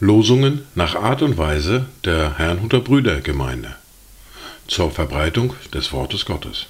Losungen 0.00 0.62
nach 0.74 0.96
Art 0.96 1.22
und 1.22 1.38
Weise 1.38 1.86
der 2.04 2.38
Herrnhuter 2.38 2.80
Brüdergemeinde 2.80 3.76
zur 4.66 4.90
Verbreitung 4.90 5.54
des 5.72 5.92
Wortes 5.92 6.24
Gottes. 6.24 6.66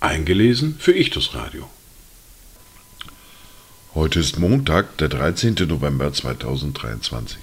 Eingelesen 0.00 0.76
für 0.78 0.92
Ichtus 0.92 1.34
Radio. 1.34 1.70
Heute 3.94 4.20
ist 4.20 4.38
Montag, 4.38 4.98
der 4.98 5.08
13. 5.08 5.54
November 5.68 6.12
2023. 6.12 7.38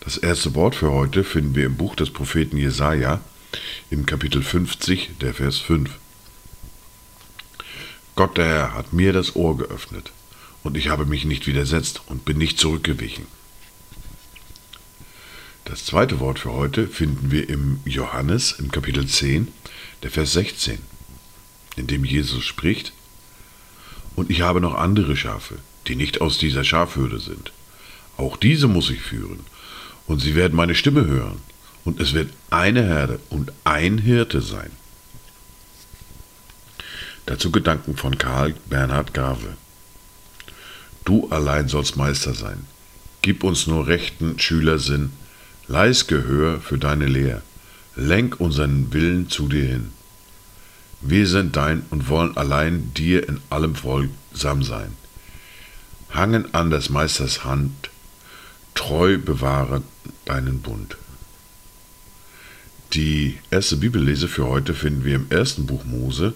Das 0.00 0.16
erste 0.16 0.54
Wort 0.54 0.74
für 0.74 0.92
heute 0.92 1.24
finden 1.24 1.54
wir 1.54 1.66
im 1.66 1.76
Buch 1.76 1.94
des 1.94 2.10
Propheten 2.10 2.56
Jesaja, 2.56 3.20
im 3.90 4.04
Kapitel 4.06 4.42
50, 4.42 5.18
der 5.20 5.32
Vers 5.34 5.58
5. 5.58 5.90
Gott 8.18 8.36
der 8.36 8.46
Herr 8.46 8.74
hat 8.74 8.92
mir 8.92 9.12
das 9.12 9.36
Ohr 9.36 9.56
geöffnet, 9.56 10.10
und 10.64 10.76
ich 10.76 10.88
habe 10.88 11.06
mich 11.06 11.24
nicht 11.24 11.46
widersetzt 11.46 12.02
und 12.06 12.24
bin 12.24 12.36
nicht 12.36 12.58
zurückgewichen. 12.58 13.26
Das 15.64 15.84
zweite 15.84 16.18
Wort 16.18 16.40
für 16.40 16.52
heute 16.52 16.88
finden 16.88 17.30
wir 17.30 17.48
im 17.48 17.78
Johannes 17.84 18.56
im 18.58 18.72
Kapitel 18.72 19.06
10, 19.06 19.46
der 20.02 20.10
Vers 20.10 20.32
16, 20.32 20.80
in 21.76 21.86
dem 21.86 22.04
Jesus 22.04 22.44
spricht, 22.44 22.92
Und 24.16 24.30
ich 24.30 24.40
habe 24.40 24.60
noch 24.60 24.74
andere 24.74 25.16
Schafe, 25.16 25.58
die 25.86 25.94
nicht 25.94 26.20
aus 26.20 26.38
dieser 26.38 26.64
Schafhürde 26.64 27.20
sind. 27.20 27.52
Auch 28.16 28.36
diese 28.36 28.66
muss 28.66 28.90
ich 28.90 29.00
führen, 29.00 29.46
und 30.08 30.18
sie 30.18 30.34
werden 30.34 30.56
meine 30.56 30.74
Stimme 30.74 31.06
hören, 31.06 31.40
und 31.84 32.00
es 32.00 32.14
wird 32.14 32.32
eine 32.50 32.82
Herde 32.82 33.20
und 33.30 33.52
ein 33.62 33.96
Hirte 33.98 34.42
sein. 34.42 34.72
Dazu 37.28 37.50
Gedanken 37.50 37.94
von 37.94 38.16
Karl 38.16 38.54
Bernhard 38.70 39.12
Grave. 39.12 39.58
Du 41.04 41.28
allein 41.28 41.68
sollst 41.68 41.94
Meister 41.94 42.32
sein. 42.32 42.64
Gib 43.20 43.44
uns 43.44 43.66
nur 43.66 43.86
rechten 43.86 44.38
Schülersinn, 44.38 45.10
leis 45.66 46.06
Gehör 46.06 46.58
für 46.58 46.78
deine 46.78 47.04
Lehr, 47.04 47.42
lenk 47.94 48.40
unseren 48.40 48.94
Willen 48.94 49.28
zu 49.28 49.46
dir 49.46 49.66
hin. 49.66 49.92
Wir 51.02 51.26
sind 51.26 51.54
dein 51.54 51.82
und 51.90 52.08
wollen 52.08 52.34
allein 52.38 52.94
dir 52.94 53.28
in 53.28 53.42
allem 53.50 53.74
folgsam 53.74 54.62
sein. 54.62 54.94
Hangen 56.08 56.54
an 56.54 56.70
des 56.70 56.88
Meisters 56.88 57.44
Hand, 57.44 57.90
treu 58.74 59.18
bewahren 59.18 59.84
deinen 60.24 60.62
Bund. 60.62 60.96
Die 62.94 63.36
erste 63.50 63.76
Bibellese 63.76 64.28
für 64.28 64.46
heute 64.46 64.72
finden 64.72 65.04
wir 65.04 65.16
im 65.16 65.26
ersten 65.28 65.66
Buch 65.66 65.84
Mose 65.84 66.32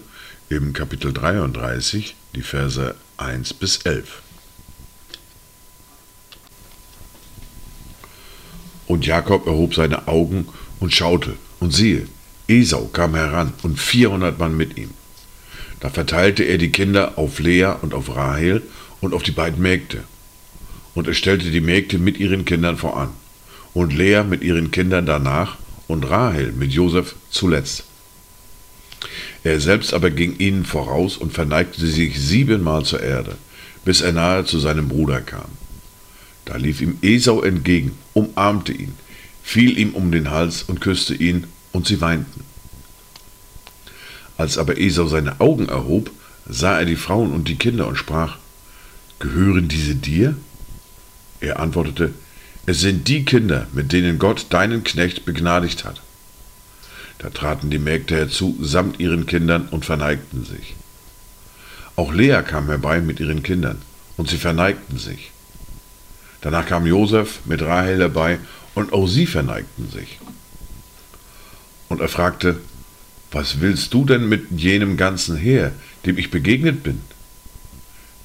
im 0.49 0.73
Kapitel 0.73 1.11
33, 1.11 2.15
die 2.35 2.43
Verse 2.43 2.93
1 3.17 3.55
bis 3.55 3.77
11. 3.77 4.21
Und 8.85 9.07
Jakob 9.07 9.47
erhob 9.47 9.73
seine 9.73 10.07
Augen 10.07 10.47
und 10.79 10.93
schaute, 10.93 11.33
und 11.59 11.73
siehe, 11.73 12.05
Esau 12.47 12.85
kam 12.85 13.15
heran 13.15 13.53
und 13.63 13.79
vierhundert 13.79 14.37
Mann 14.37 14.55
mit 14.55 14.77
ihm. 14.77 14.91
Da 15.79 15.89
verteilte 15.89 16.43
er 16.43 16.59
die 16.59 16.71
Kinder 16.71 17.17
auf 17.17 17.39
Lea 17.39 17.73
und 17.81 17.95
auf 17.95 18.15
Rahel 18.15 18.61
und 19.01 19.15
auf 19.15 19.23
die 19.23 19.31
beiden 19.31 19.59
Mägde. 19.59 20.03
Und 20.93 21.07
er 21.07 21.15
stellte 21.15 21.49
die 21.49 21.61
Mägde 21.61 21.97
mit 21.97 22.19
ihren 22.19 22.45
Kindern 22.45 22.77
voran, 22.77 23.09
und 23.73 23.91
Lea 23.91 24.21
mit 24.23 24.43
ihren 24.43 24.69
Kindern 24.69 25.07
danach 25.07 25.57
und 25.87 26.09
Rahel 26.09 26.51
mit 26.53 26.71
Josef 26.71 27.15
zuletzt. 27.29 27.83
Er 29.43 29.59
selbst 29.59 29.93
aber 29.93 30.09
ging 30.09 30.37
ihnen 30.37 30.65
voraus 30.65 31.17
und 31.17 31.33
verneigte 31.33 31.85
sich 31.85 32.19
siebenmal 32.19 32.85
zur 32.85 33.01
Erde, 33.01 33.35
bis 33.83 34.01
er 34.01 34.13
nahe 34.13 34.45
zu 34.45 34.59
seinem 34.59 34.87
Bruder 34.87 35.21
kam. 35.21 35.49
Da 36.45 36.57
lief 36.57 36.81
ihm 36.81 36.97
Esau 37.01 37.41
entgegen, 37.41 37.97
umarmte 38.13 38.71
ihn, 38.71 38.93
fiel 39.41 39.77
ihm 39.77 39.93
um 39.93 40.11
den 40.11 40.31
Hals 40.31 40.63
und 40.63 40.81
küsste 40.81 41.13
ihn, 41.13 41.47
und 41.71 41.87
sie 41.87 42.01
weinten. 42.01 42.43
Als 44.37 44.57
aber 44.57 44.77
Esau 44.77 45.07
seine 45.07 45.39
Augen 45.41 45.67
erhob, 45.69 46.11
sah 46.47 46.79
er 46.79 46.85
die 46.85 46.95
Frauen 46.95 47.31
und 47.31 47.47
die 47.47 47.55
Kinder 47.55 47.87
und 47.87 47.97
sprach, 47.97 48.37
Gehören 49.19 49.67
diese 49.67 49.95
dir? 49.95 50.35
Er 51.39 51.59
antwortete, 51.59 52.13
Es 52.65 52.79
sind 52.79 53.07
die 53.09 53.25
Kinder, 53.25 53.67
mit 53.73 53.91
denen 53.91 54.19
Gott 54.19 54.47
deinen 54.49 54.83
Knecht 54.83 55.25
begnadigt 55.25 55.83
hat. 55.83 56.01
Da 57.17 57.29
traten 57.29 57.69
die 57.69 57.79
Mägde 57.79 58.15
herzu 58.15 58.57
samt 58.61 58.99
ihren 58.99 59.25
Kindern 59.25 59.67
und 59.69 59.85
verneigten 59.85 60.45
sich. 60.45 60.75
Auch 61.95 62.13
Lea 62.13 62.41
kam 62.41 62.67
herbei 62.67 63.01
mit 63.01 63.19
ihren 63.19 63.43
Kindern, 63.43 63.81
und 64.17 64.29
sie 64.29 64.37
verneigten 64.37 64.97
sich. 64.97 65.31
Danach 66.41 66.65
kam 66.65 66.85
Josef 66.85 67.39
mit 67.45 67.61
Rahel 67.61 67.99
herbei, 67.99 68.39
und 68.75 68.93
auch 68.93 69.07
sie 69.07 69.27
verneigten 69.27 69.89
sich. 69.91 70.19
Und 71.89 72.01
er 72.01 72.09
fragte, 72.09 72.59
was 73.31 73.61
willst 73.61 73.93
du 73.93 74.05
denn 74.05 74.27
mit 74.29 74.51
jenem 74.51 74.95
ganzen 74.95 75.35
Heer, 75.35 75.71
dem 76.05 76.17
ich 76.17 76.31
begegnet 76.31 76.81
bin? 76.81 77.01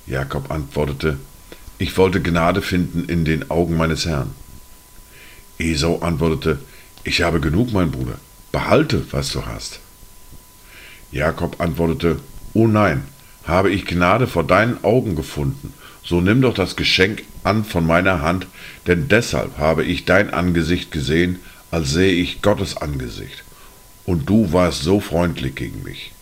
Jakob 0.06 0.50
antwortete, 0.50 1.18
ich 1.78 1.96
wollte 1.96 2.20
Gnade 2.20 2.62
finden 2.62 3.04
in 3.08 3.24
den 3.24 3.50
Augen 3.50 3.76
meines 3.76 4.04
Herrn. 4.04 4.30
Esau 5.58 5.98
antwortete, 6.00 6.58
ich 7.04 7.22
habe 7.22 7.40
genug, 7.40 7.72
mein 7.72 7.90
Bruder, 7.90 8.18
behalte, 8.52 9.04
was 9.12 9.32
du 9.32 9.46
hast. 9.46 9.80
Jakob 11.10 11.60
antwortete, 11.60 12.20
O 12.52 12.66
nein, 12.66 13.04
habe 13.44 13.70
ich 13.70 13.86
Gnade 13.86 14.26
vor 14.26 14.44
deinen 14.44 14.82
Augen 14.84 15.16
gefunden, 15.16 15.72
so 16.04 16.20
nimm 16.20 16.42
doch 16.42 16.54
das 16.54 16.76
Geschenk 16.76 17.22
an 17.44 17.64
von 17.64 17.86
meiner 17.86 18.22
Hand, 18.22 18.46
denn 18.86 19.08
deshalb 19.08 19.58
habe 19.58 19.84
ich 19.84 20.04
dein 20.04 20.32
Angesicht 20.32 20.90
gesehen, 20.90 21.38
als 21.70 21.90
sehe 21.90 22.12
ich 22.12 22.42
Gottes 22.42 22.76
Angesicht, 22.76 23.44
und 24.04 24.28
du 24.28 24.52
warst 24.52 24.82
so 24.82 25.00
freundlich 25.00 25.54
gegen 25.54 25.82
mich. 25.82 26.12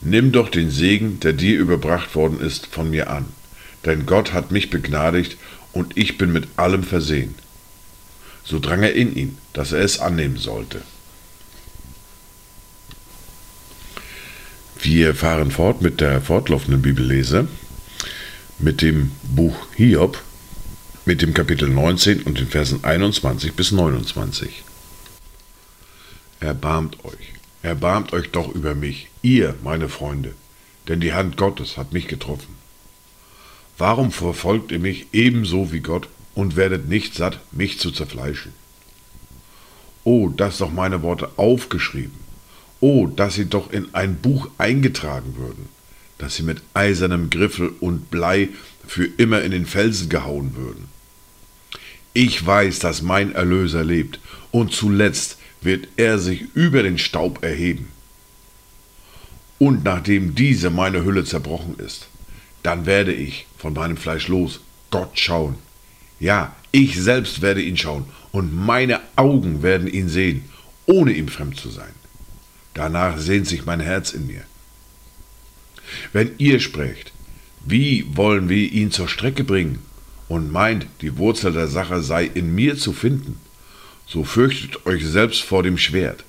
Nimm 0.00 0.32
doch 0.32 0.48
den 0.48 0.70
Segen, 0.70 1.20
der 1.20 1.32
dir 1.32 1.58
überbracht 1.58 2.14
worden 2.14 2.40
ist, 2.40 2.66
von 2.66 2.90
mir 2.90 3.10
an, 3.10 3.26
denn 3.84 4.06
Gott 4.06 4.32
hat 4.32 4.50
mich 4.50 4.70
begnadigt, 4.70 5.36
und 5.72 5.96
ich 5.96 6.18
bin 6.18 6.32
mit 6.32 6.46
allem 6.56 6.84
versehen. 6.84 7.34
So 8.44 8.60
drang 8.60 8.82
er 8.82 8.94
in 8.94 9.14
ihn, 9.16 9.38
dass 9.52 9.72
er 9.72 9.80
es 9.80 9.98
annehmen 9.98 10.36
sollte. 10.36 10.82
Wir 14.80 15.14
fahren 15.14 15.50
fort 15.50 15.82
mit 15.82 16.00
der 16.00 16.20
fortlaufenden 16.20 16.82
Bibellese, 16.82 17.48
mit 18.58 18.82
dem 18.82 19.12
Buch 19.22 19.56
Hiob, 19.74 20.22
mit 21.06 21.22
dem 21.22 21.34
Kapitel 21.34 21.68
19 21.68 22.22
und 22.22 22.38
den 22.38 22.48
Versen 22.48 22.84
21 22.84 23.54
bis 23.54 23.72
29. 23.72 24.62
Erbarmt 26.40 27.02
euch, 27.04 27.32
erbarmt 27.62 28.12
euch 28.12 28.30
doch 28.30 28.54
über 28.54 28.74
mich, 28.74 29.08
ihr, 29.22 29.54
meine 29.62 29.88
Freunde, 29.88 30.34
denn 30.86 31.00
die 31.00 31.14
Hand 31.14 31.36
Gottes 31.36 31.78
hat 31.78 31.92
mich 31.92 32.06
getroffen. 32.06 32.63
Warum 33.76 34.12
verfolgt 34.12 34.70
ihr 34.70 34.78
mich 34.78 35.06
ebenso 35.12 35.72
wie 35.72 35.80
Gott 35.80 36.08
und 36.34 36.56
werdet 36.56 36.88
nicht 36.88 37.14
satt, 37.14 37.40
mich 37.50 37.78
zu 37.78 37.90
zerfleischen? 37.90 38.52
Oh, 40.04 40.28
dass 40.28 40.58
doch 40.58 40.70
meine 40.70 41.02
Worte 41.02 41.30
aufgeschrieben, 41.36 42.18
oh, 42.80 43.06
dass 43.06 43.34
sie 43.34 43.46
doch 43.46 43.72
in 43.72 43.92
ein 43.94 44.16
Buch 44.16 44.48
eingetragen 44.58 45.36
würden, 45.36 45.68
dass 46.18 46.36
sie 46.36 46.42
mit 46.42 46.62
eisernem 46.74 47.30
Griffel 47.30 47.72
und 47.80 48.10
Blei 48.10 48.50
für 48.86 49.06
immer 49.16 49.42
in 49.42 49.50
den 49.50 49.66
Felsen 49.66 50.08
gehauen 50.08 50.54
würden. 50.56 50.88
Ich 52.12 52.44
weiß, 52.44 52.78
dass 52.78 53.02
mein 53.02 53.32
Erlöser 53.32 53.82
lebt, 53.82 54.20
und 54.52 54.72
zuletzt 54.72 55.38
wird 55.62 55.88
er 55.96 56.18
sich 56.18 56.44
über 56.54 56.84
den 56.84 56.98
Staub 56.98 57.42
erheben. 57.42 57.88
Und 59.58 59.82
nachdem 59.82 60.34
diese 60.34 60.70
meine 60.70 61.04
Hülle 61.04 61.24
zerbrochen 61.24 61.76
ist, 61.78 62.08
dann 62.64 62.86
werde 62.86 63.12
ich 63.12 63.46
von 63.56 63.74
meinem 63.74 63.96
Fleisch 63.96 64.26
los 64.26 64.60
Gott 64.90 65.18
schauen. 65.18 65.56
Ja, 66.18 66.56
ich 66.72 67.00
selbst 67.00 67.42
werde 67.42 67.62
ihn 67.62 67.76
schauen, 67.76 68.06
und 68.32 68.52
meine 68.52 69.00
Augen 69.14 69.62
werden 69.62 69.86
ihn 69.86 70.08
sehen, 70.08 70.44
ohne 70.86 71.12
ihm 71.12 71.28
fremd 71.28 71.56
zu 71.56 71.70
sein. 71.70 71.92
Danach 72.72 73.18
sehnt 73.18 73.46
sich 73.46 73.64
mein 73.64 73.80
Herz 73.80 74.12
in 74.12 74.26
mir. 74.26 74.42
Wenn 76.12 76.32
ihr 76.38 76.58
sprecht, 76.58 77.12
wie 77.64 78.04
wollen 78.16 78.48
wir 78.48 78.72
ihn 78.72 78.90
zur 78.90 79.08
Strecke 79.08 79.44
bringen 79.44 79.78
und 80.28 80.50
meint, 80.50 80.86
die 81.02 81.16
Wurzel 81.18 81.52
der 81.52 81.68
Sache 81.68 82.02
sei 82.02 82.24
in 82.24 82.54
mir 82.54 82.76
zu 82.76 82.92
finden, 82.92 83.38
so 84.06 84.24
fürchtet 84.24 84.86
euch 84.86 85.06
selbst 85.06 85.42
vor 85.42 85.62
dem 85.62 85.78
Schwert, 85.78 86.24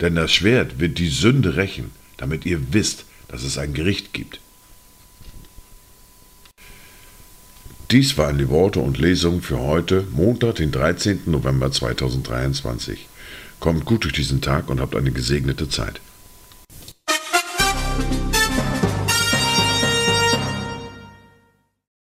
denn 0.00 0.16
das 0.16 0.32
Schwert 0.32 0.80
wird 0.80 0.98
die 0.98 1.08
Sünde 1.08 1.56
rächen, 1.56 1.92
damit 2.16 2.44
ihr 2.44 2.72
wisst, 2.72 3.04
dass 3.28 3.44
es 3.44 3.56
ein 3.56 3.72
Gericht 3.72 4.12
gibt. 4.12 4.40
Dies 7.90 8.16
waren 8.16 8.38
die 8.38 8.48
Worte 8.48 8.78
und 8.78 8.98
Lesungen 8.98 9.42
für 9.42 9.58
heute, 9.58 10.04
Montag, 10.12 10.54
den 10.54 10.70
13. 10.70 11.22
November 11.26 11.72
2023. 11.72 13.08
Kommt 13.58 13.84
gut 13.84 14.04
durch 14.04 14.12
diesen 14.12 14.40
Tag 14.40 14.70
und 14.70 14.80
habt 14.80 14.94
eine 14.94 15.10
gesegnete 15.10 15.68
Zeit. 15.68 16.00